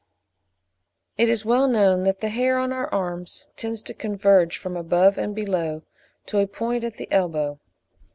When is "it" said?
1.15-1.29